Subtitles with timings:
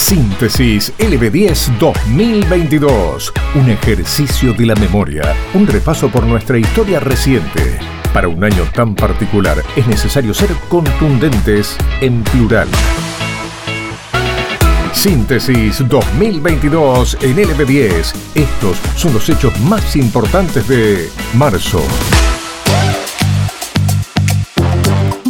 [0.00, 3.32] Síntesis LB10 2022.
[3.54, 5.36] Un ejercicio de la memoria.
[5.54, 7.78] Un repaso por nuestra historia reciente.
[8.12, 12.66] Para un año tan particular es necesario ser contundentes en plural.
[14.92, 18.12] Síntesis 2022 en LB10.
[18.34, 21.84] Estos son los hechos más importantes de marzo.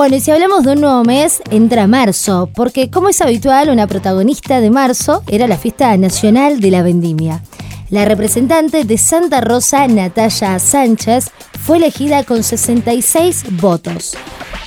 [0.01, 3.87] Bueno, y si hablamos de un nuevo mes, entra marzo, porque como es habitual, una
[3.87, 7.43] protagonista de marzo era la fiesta nacional de la vendimia.
[7.91, 11.31] La representante de Santa Rosa, Natalia Sánchez,
[11.63, 14.17] fue elegida con 66 votos,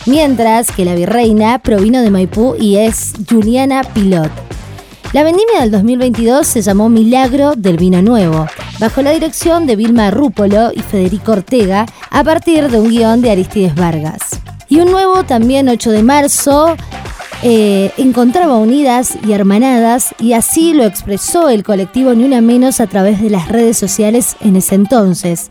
[0.06, 4.30] mientras que la virreina provino de Maipú y es Juliana Pilot.
[5.14, 8.46] La vendimia del 2022 se llamó Milagro del Vino Nuevo,
[8.78, 13.32] bajo la dirección de Vilma Rúpolo y Federico Ortega, a partir de un guion de
[13.32, 14.43] Aristides Vargas.
[14.74, 16.76] Y un nuevo también 8 de marzo
[17.44, 22.88] eh, encontraba unidas y hermanadas y así lo expresó el colectivo Ni Una Menos a
[22.88, 25.50] través de las redes sociales en ese entonces.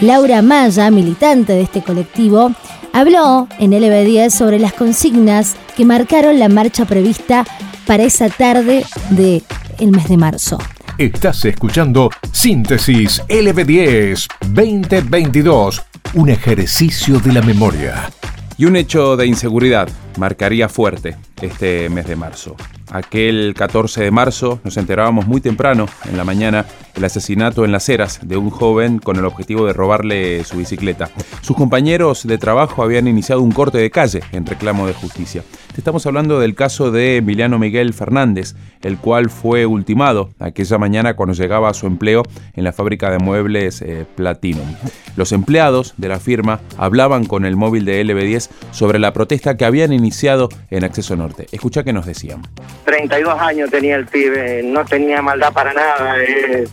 [0.00, 2.52] Laura Maya, militante de este colectivo,
[2.94, 7.44] habló en LB10 sobre las consignas que marcaron la marcha prevista
[7.86, 9.42] para esa tarde del
[9.78, 10.56] el mes de marzo.
[10.96, 15.82] Estás escuchando Síntesis LB10 2022,
[16.14, 18.10] un ejercicio de la memoria.
[18.56, 22.56] Y un hecho de inseguridad marcaría fuerte este mes de marzo.
[22.94, 26.64] Aquel 14 de marzo nos enterábamos muy temprano, en la mañana,
[26.94, 31.10] el asesinato en las eras de un joven con el objetivo de robarle su bicicleta.
[31.40, 35.42] Sus compañeros de trabajo habían iniciado un corte de calle en reclamo de justicia.
[35.76, 41.34] Estamos hablando del caso de Emiliano Miguel Fernández, el cual fue ultimado aquella mañana cuando
[41.34, 42.22] llegaba a su empleo
[42.54, 44.72] en la fábrica de muebles eh, Platinum.
[45.16, 49.64] Los empleados de la firma hablaban con el móvil de LB10 sobre la protesta que
[49.64, 51.48] habían iniciado en Acceso Norte.
[51.50, 52.42] Escucha qué nos decían.
[52.84, 56.16] 32 años tenía el pibe, no tenía maldad para nada.
[56.22, 56.66] Eh.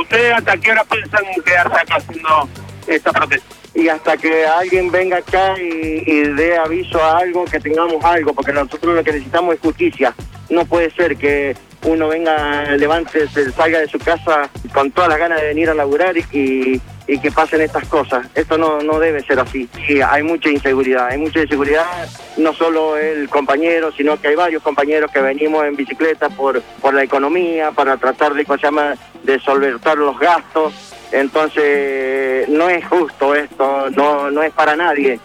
[0.00, 2.48] ¿Ustedes hasta qué hora piensan quedarse acá haciendo
[2.86, 3.59] esta protesta?
[3.74, 8.52] Y hasta que alguien venga acá y, dé aviso a algo, que tengamos algo, porque
[8.52, 10.14] nosotros lo que necesitamos es justicia.
[10.48, 15.40] No puede ser que uno venga, levante, salga de su casa con todas las ganas
[15.40, 16.80] de venir a laburar y,
[17.20, 18.26] que pasen estas cosas.
[18.36, 19.68] Esto no, no debe ser así.
[19.84, 21.84] Sí, hay mucha inseguridad, hay mucha inseguridad,
[22.36, 26.94] no solo el compañero, sino que hay varios compañeros que venimos en bicicleta por, por
[26.94, 28.94] la economía, para tratar de, ¿cómo se llama?,
[29.24, 30.72] de solventar los gastos
[31.12, 35.18] entonces, no es justo esto, no, no es para nadie.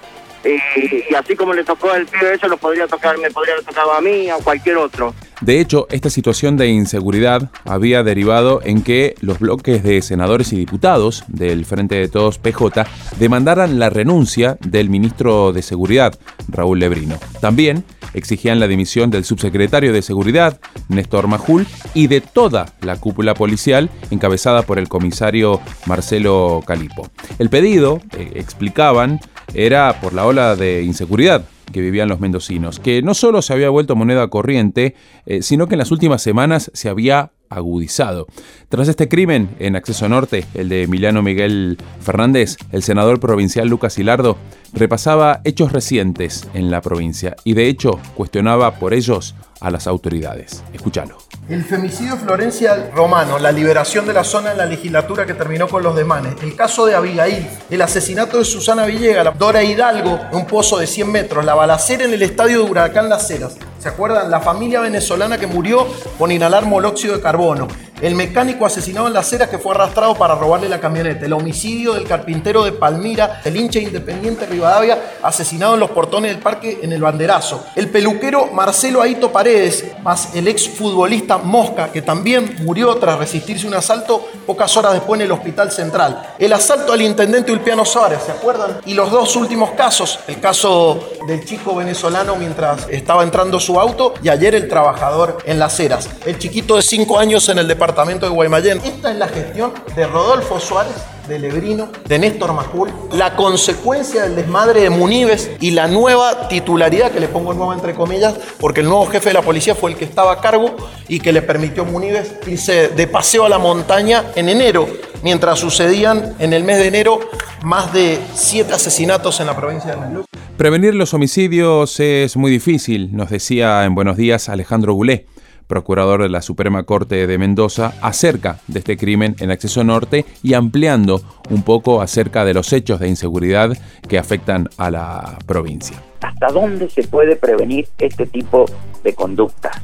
[0.43, 3.93] Y, así como le tocó al pibe eso, lo podría tocar, me podría haber tocado
[3.93, 5.13] a mí a cualquier otro.
[5.41, 10.57] De hecho, esta situación de inseguridad había derivado en que los bloques de senadores y
[10.57, 12.85] diputados del Frente de Todos PJ
[13.19, 17.17] demandaran la renuncia del ministro de Seguridad, Raúl Lebrino.
[17.41, 23.33] También exigían la dimisión del subsecretario de Seguridad, Néstor Majul, y de toda la cúpula
[23.33, 27.09] policial encabezada por el comisario Marcelo Calipo.
[27.39, 29.19] El pedido, eh, explicaban,
[29.53, 33.69] era por la ola de inseguridad que vivían los mendocinos, que no solo se había
[33.69, 34.95] vuelto moneda corriente,
[35.25, 38.27] eh, sino que en las últimas semanas se había agudizado.
[38.69, 43.97] Tras este crimen en Acceso Norte, el de Emiliano Miguel Fernández, el senador provincial Lucas
[43.97, 44.37] Hilardo
[44.73, 50.63] repasaba hechos recientes en la provincia y de hecho cuestionaba por ellos a las autoridades.
[50.73, 51.24] Escúchalo.
[51.47, 55.83] El femicidio Florencia Romano, la liberación de la zona en la legislatura que terminó con
[55.83, 60.79] los demanes, el caso de Abigail, el asesinato de Susana Villega, Dora Hidalgo, un pozo
[60.79, 63.57] de 100 metros, la balacera en el estadio de Huracán Las Heras.
[63.85, 64.31] ¿Se acuerdan?
[64.31, 65.85] La familia venezolana que murió
[66.17, 67.67] con inhalar monóxido de carbono.
[68.01, 71.93] El mecánico asesinado en las ceras que fue arrastrado para robarle la camioneta, el homicidio
[71.93, 76.91] del carpintero de Palmira, el hincha independiente Rivadavia asesinado en los portones del parque en
[76.91, 82.95] el banderazo, el peluquero Marcelo Aito Paredes, más el ex futbolista Mosca, que también murió
[82.95, 87.53] tras resistirse un asalto pocas horas después en el hospital central, el asalto al intendente
[87.53, 88.81] Ulpiano Suárez, ¿se acuerdan?
[88.85, 94.13] Y los dos últimos casos, el caso del chico venezolano mientras estaba entrando su auto
[94.23, 98.25] y ayer el trabajador en las ceras, el chiquito de 5 años en el departamento
[98.25, 98.81] de Guaymallén.
[98.83, 100.95] Esta es la gestión de Rodolfo Suárez,
[101.27, 107.11] de Lebrino, de Néstor Majul, la consecuencia del desmadre de Munives y la nueva titularidad,
[107.11, 109.97] que le pongo nueva entre comillas, porque el nuevo jefe de la policía fue el
[109.97, 110.75] que estaba a cargo
[111.07, 114.87] y que le permitió a irse de paseo a la montaña en enero,
[115.25, 117.19] mientras sucedían en el mes de enero
[117.63, 120.27] más de siete asesinatos en la provincia de Mendoza.
[120.55, 125.25] Prevenir los homicidios es muy difícil, nos decía en Buenos Días Alejandro Goulet
[125.65, 130.53] procurador de la Suprema Corte de Mendoza, acerca de este crimen en Acceso Norte y
[130.53, 133.75] ampliando un poco acerca de los hechos de inseguridad
[134.07, 135.97] que afectan a la provincia.
[136.21, 138.65] ¿Hasta dónde se puede prevenir este tipo
[139.03, 139.75] de conductas?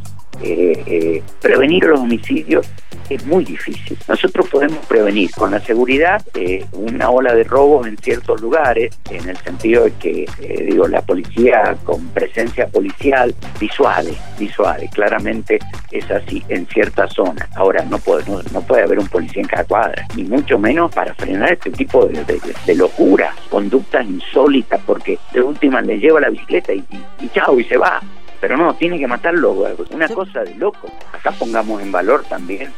[0.43, 2.67] Eh, eh, prevenir los homicidios
[3.13, 3.97] es muy difícil.
[4.07, 9.27] Nosotros podemos prevenir con la seguridad eh, una ola de robos en ciertos lugares, en
[9.27, 15.59] el sentido de que, eh, digo, la policía con presencia policial, visuales, visuales, claramente
[15.91, 17.49] es así en ciertas zonas.
[17.55, 18.23] Ahora, no puede,
[18.53, 22.05] no, puede haber un policía en cada cuadra, ni mucho menos para frenar este tipo
[22.05, 26.83] de, locuras, conductas insólitas, porque de última le lleva la bicicleta y,
[27.19, 28.01] y chao, y se va
[28.41, 29.55] pero no, tiene que matarlo,
[29.91, 30.91] una cosa de loco.
[31.13, 32.71] Acá pongamos en valor también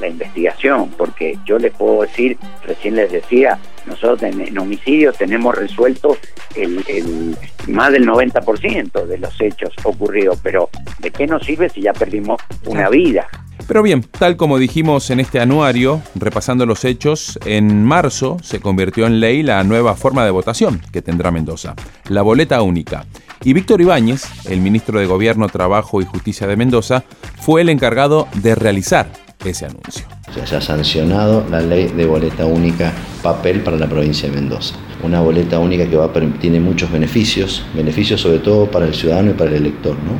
[0.00, 6.16] la investigación, porque yo les puedo decir, recién les decía, nosotros en, homicidios tenemos resuelto
[6.54, 7.36] el,
[7.66, 10.70] más del 90% de los hechos ocurridos, pero
[11.00, 13.26] ¿de qué nos sirve si ya perdimos una vida?
[13.66, 19.06] Pero bien, tal como dijimos en este anuario, repasando los hechos, en marzo se convirtió
[19.06, 21.74] en ley la nueva forma de votación que tendrá Mendoza,
[22.08, 23.04] la boleta única.
[23.44, 27.04] Y Víctor Ibáñez, el ministro de Gobierno, Trabajo y Justicia de Mendoza,
[27.40, 29.10] fue el encargado de realizar
[29.44, 30.06] ese anuncio.
[30.44, 32.92] Se ha sancionado la ley de boleta única
[33.22, 34.74] papel para la provincia de Mendoza.
[35.02, 35.98] Una boleta única que
[36.40, 40.18] tiene muchos beneficios, beneficios sobre todo para el ciudadano y para el elector, ¿no?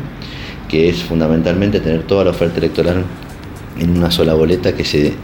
[0.69, 3.05] que es fundamentalmente tener toda la oferta electoral
[3.79, 5.15] en una sola boleta que se,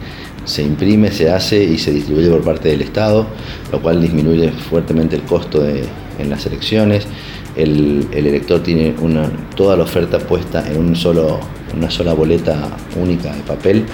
[0.43, 3.27] se imprime, se hace y se distribuye por parte del Estado,
[3.71, 5.83] lo cual disminuye fuertemente el costo de,
[6.19, 7.07] en las elecciones.
[7.55, 11.39] El, el elector tiene una, toda la oferta puesta en un solo
[11.75, 13.85] una sola boleta única de papel,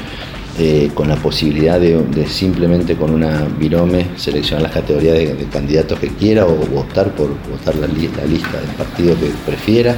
[0.60, 6.10] eh, con la posibilidad de, simplemente con una virome seleccionar las categorías de, candidatos que
[6.10, 9.96] quiera o votar por votar la, la lista del partido que prefiera,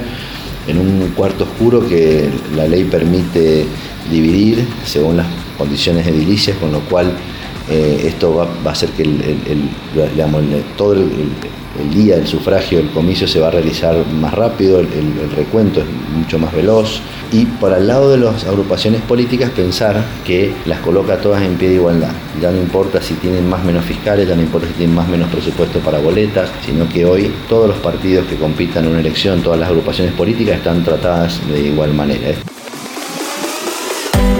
[0.66, 3.66] en un cuarto oscuro que la ley permite
[4.10, 5.26] dividir según las
[5.58, 7.12] condiciones edilicias, con lo cual
[7.70, 9.70] eh, esto va, a hacer que el,
[10.76, 11.02] todo el,
[11.92, 14.88] día del sufragio, el comicio se va a realizar más rápido, el,
[15.34, 17.00] recuento es mucho más veloz.
[17.32, 21.70] Y por el lado de las agrupaciones políticas, pensar que las coloca todas en pie
[21.70, 22.12] de igualdad.
[22.40, 25.28] Ya no importa si tienen más menos fiscales, ya no importa si tienen más menos
[25.30, 29.58] presupuesto para boletas, sino que hoy todos los partidos que compitan en una elección, todas
[29.58, 32.34] las agrupaciones políticas están tratadas de igual manera.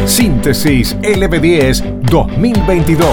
[0.06, 3.09] Síntesis LB10 2022.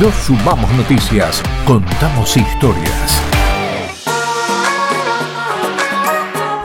[0.00, 3.22] Nos sumamos noticias, contamos historias.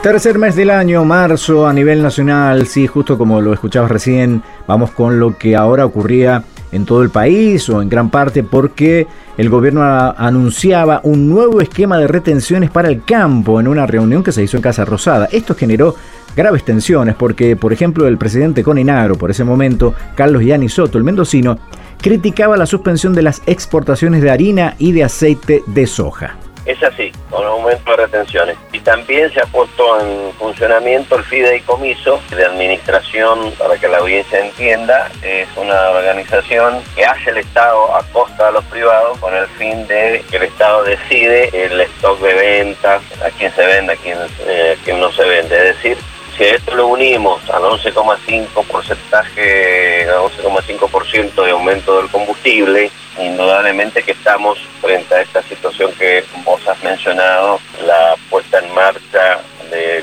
[0.02, 4.90] Tercer mes del año, marzo, a nivel nacional, sí, justo como lo escuchabas recién, vamos
[4.92, 9.06] con lo que ahora ocurría en todo el país o en gran parte porque
[9.36, 14.32] el gobierno anunciaba un nuevo esquema de retenciones para el campo en una reunión que
[14.32, 15.28] se hizo en Casa Rosada.
[15.30, 15.94] Esto generó
[16.38, 21.02] graves tensiones porque, por ejemplo, el presidente Coninagro, por ese momento, Carlos Yanni Soto, el
[21.02, 21.58] mendocino,
[22.00, 26.36] criticaba la suspensión de las exportaciones de harina y de aceite de soja.
[26.64, 28.56] Es así, con aumento de retenciones.
[28.72, 34.38] Y también se ha puesto en funcionamiento el fideicomiso de administración, para que la audiencia
[34.44, 39.46] entienda, es una organización que hace el Estado a costa de los privados con el
[39.58, 43.96] fin de que el Estado decide el stock de ventas, a quién se vende, a
[43.96, 45.56] quién, eh, quién no se vende.
[45.56, 45.98] Es decir,
[46.38, 54.56] si esto lo unimos al 11,5 porcentaje, 11,5% de aumento del combustible, indudablemente que estamos
[54.80, 60.00] frente a esta situación que vos has mencionado, la puesta en marcha de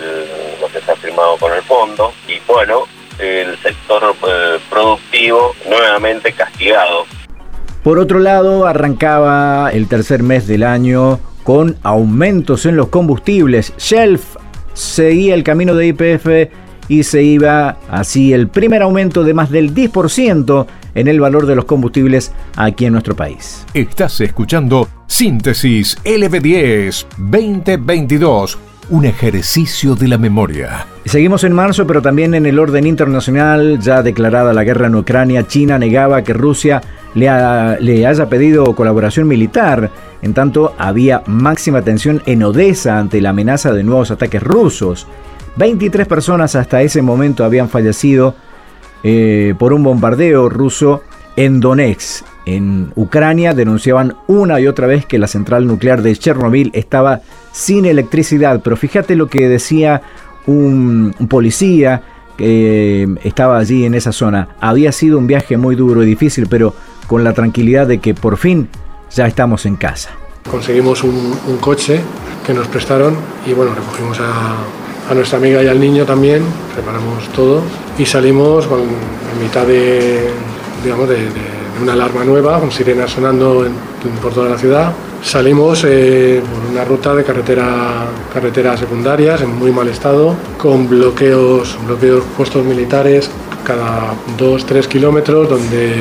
[0.60, 2.84] lo que se ha firmado con el fondo y bueno,
[3.18, 7.06] el sector eh, productivo nuevamente castigado.
[7.82, 13.74] Por otro lado, arrancaba el tercer mes del año con aumentos en los combustibles.
[13.78, 14.36] Shelf
[14.76, 16.28] seguía el camino de IPF
[16.88, 21.56] y se iba así el primer aumento de más del 10% en el valor de
[21.56, 23.66] los combustibles aquí en nuestro país.
[23.74, 30.86] Estás escuchando Síntesis LB10 2022 un ejercicio de la memoria.
[31.06, 35.48] Seguimos en marzo, pero también en el orden internacional, ya declarada la guerra en Ucrania,
[35.48, 36.82] China negaba que Rusia
[37.16, 39.90] le, haya pedido colaboración militar.
[40.22, 45.08] En tanto, había máxima tensión en Odessa ante la amenaza de nuevos ataques rusos.
[45.58, 48.36] 23 personas hasta ese momento habían fallecido
[49.04, 51.02] eh, por un bombardeo ruso
[51.36, 52.26] en Donetsk.
[52.46, 57.86] En Ucrania denunciaban una y otra vez que la central nuclear de Chernobyl estaba sin
[57.86, 60.02] electricidad, pero fíjate lo que decía
[60.46, 62.04] un, policía
[62.38, 64.50] que estaba allí en esa zona.
[64.60, 66.76] Había sido un viaje muy duro y difícil, pero
[67.08, 68.70] con la tranquilidad de que por fin
[69.12, 70.12] ya estamos en casa.
[70.50, 72.02] Conseguimos un, coche
[72.46, 76.44] que nos prestaron y bueno, recogimos a, nuestra amiga y al niño también,
[76.74, 77.62] preparamos todo
[77.98, 80.32] y salimos con, en mitad de,
[80.84, 81.28] digamos, de
[81.82, 83.66] una alarma nueva, con sirenas sonando
[84.22, 84.94] por toda la ciudad.
[85.24, 91.78] Salimos eh, por una ruta de carretera, carreteras secundarias en muy mal estado, con bloqueos,
[91.88, 93.30] bloqueos puestos militares
[93.64, 95.96] cada 2-3 kilómetros donde,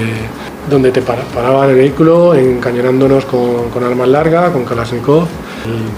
[0.68, 5.26] donde te paraba el vehículo encañonándonos con, armas largas, con Kalashnikov.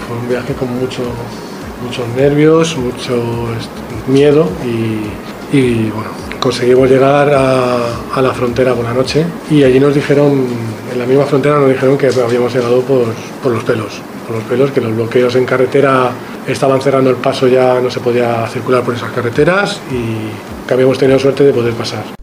[0.07, 1.03] fue un viaje con mucho,
[1.83, 3.23] muchos nervios, mucho
[4.07, 4.47] miedo
[5.51, 6.09] y, bueno,
[6.39, 10.45] conseguimos llegar a, la frontera por la noche y allí nos dijeron,
[10.91, 13.05] en la misma frontera nos dijeron que habíamos llegado por,
[13.43, 16.11] por los pelos, por los pelos, que los bloqueos en carretera
[16.47, 20.97] estaban cerrando el paso, ya no se podía circular por esas carreteras y que habíamos
[20.97, 22.17] tenido suerte de poder pasar.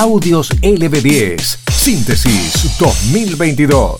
[0.00, 3.98] Audios LB10, Síntesis 2022.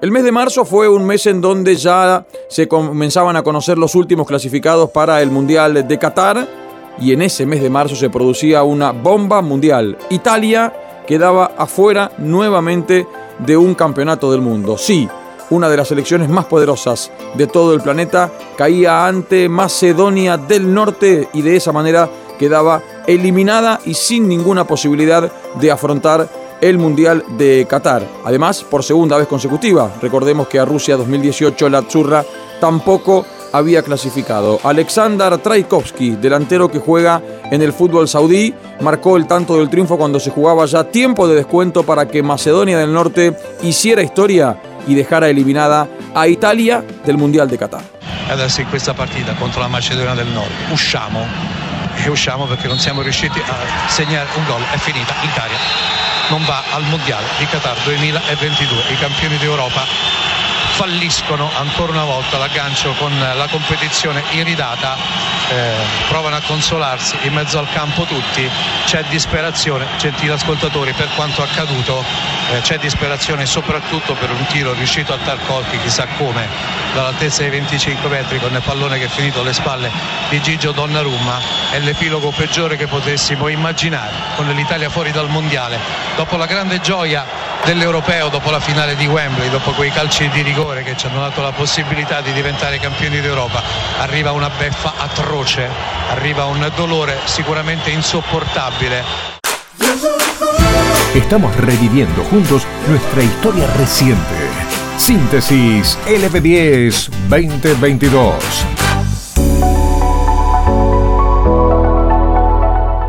[0.00, 3.96] El mes de marzo fue un mes en donde ya se comenzaban a conocer los
[3.96, 6.46] últimos clasificados para el Mundial de Qatar
[7.00, 9.98] y en ese mes de marzo se producía una bomba mundial.
[10.10, 10.72] Italia
[11.08, 13.04] quedaba afuera nuevamente
[13.40, 14.78] de un campeonato del mundo.
[14.78, 15.08] Sí,
[15.50, 21.28] una de las selecciones más poderosas de todo el planeta caía ante Macedonia del Norte
[21.32, 26.28] y de esa manera quedaba eliminada y sin ninguna posibilidad de afrontar
[26.60, 28.02] el Mundial de Qatar.
[28.24, 32.24] Además, por segunda vez consecutiva, recordemos que a Rusia 2018 la Zurra
[32.60, 34.58] tampoco había clasificado.
[34.62, 40.20] Alexander Traikovsky, delantero que juega en el fútbol saudí, marcó el tanto del triunfo cuando
[40.20, 45.28] se jugaba ya tiempo de descuento para que Macedonia del Norte hiciera historia y dejara
[45.28, 47.82] eliminada a Italia del Mundial de Qatar.
[48.28, 51.26] Adesso in questa partita contro la Macedonia del Nord usciamo
[51.94, 55.98] e usciamo perché non siamo riusciti a segnare un gol, è finita Italia
[56.30, 58.92] non va al Mondiale di Qatar 2022.
[58.92, 59.86] I campioni d'Europa
[60.78, 64.96] falliscono ancora una volta l'aggancio con la competizione iridata,
[65.48, 65.72] eh,
[66.06, 68.48] provano a consolarsi in mezzo al campo tutti,
[68.84, 72.04] c'è disperazione, gentili ascoltatori, per quanto accaduto,
[72.52, 76.46] eh, c'è disperazione soprattutto per un tiro riuscito a Tarkovsky, chissà come,
[76.94, 79.90] dall'altezza dei 25 metri con il pallone che è finito alle spalle
[80.28, 81.40] di Gigio Donnarumma,
[81.72, 85.76] è l'epilogo peggiore che potessimo immaginare, con l'Italia fuori dal mondiale,
[86.14, 90.82] dopo la grande gioia dell'Europeo dopo la finale di Wembley, dopo quei calci di rigore
[90.82, 93.62] che ci hanno dato la possibilità di diventare campioni d'Europa,
[93.98, 95.68] arriva una beffa atroce,
[96.10, 99.02] arriva un dolore sicuramente insoportabile.
[101.14, 104.34] Estamos reviviendo juntos nuestra historia reciente.
[104.96, 108.34] Síntesis LB10 2022.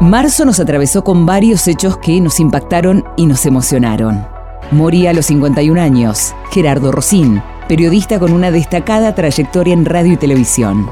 [0.02, 4.39] Marzo nos atravesó con varios hechos que nos impactaron y nos emocionaron.
[4.72, 10.18] Moría a los 51 años Gerardo Rosín, periodista con una destacada trayectoria en radio y
[10.18, 10.88] televisión.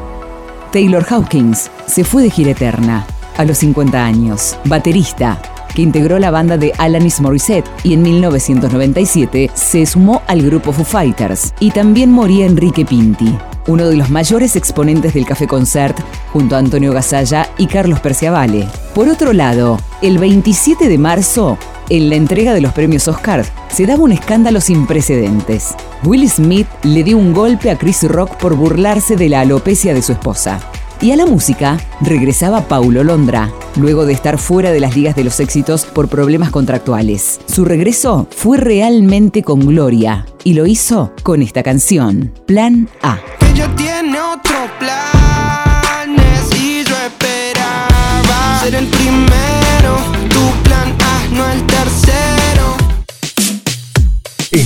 [0.72, 3.06] Taylor Hawkins se fue de gira eterna
[3.38, 5.40] a los 50 años, baterista,
[5.76, 10.84] que integró la banda de Alanis Morissette y en 1997 se sumó al grupo Foo
[10.84, 11.54] Fighters.
[11.60, 16.00] Y también moría Enrique Pinti, uno de los mayores exponentes del Café Concert,
[16.34, 18.68] junto a Antonio Gasalla y Carlos Perciavale.
[18.96, 23.86] Por otro lado, el 27 de marzo en la entrega de los premios Oscar se
[23.86, 25.76] daba un escándalo sin precedentes.
[26.04, 30.02] Will Smith le dio un golpe a Chris Rock por burlarse de la alopecia de
[30.02, 30.60] su esposa.
[31.00, 35.24] Y a la música regresaba Paulo Londra, luego de estar fuera de las ligas de
[35.24, 37.40] los éxitos por problemas contractuales.
[37.46, 43.20] Su regreso fue realmente con gloria y lo hizo con esta canción, Plan A.
[43.54, 49.47] Ella tiene otro planes y yo esperaba ser el primero,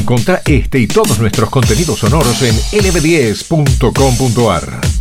[0.01, 5.00] Encontra este y todos nuestros contenidos sonoros en lb10.com.ar.